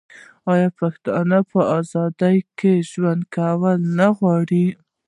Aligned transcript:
آیا 0.53 0.69
پښتون 0.79 1.29
په 1.51 1.59
ازادۍ 1.79 2.37
کې 2.57 2.73
ژوند 2.91 3.21
کول 3.35 3.79
نه 3.97 4.07
غواړي؟ 4.17 4.65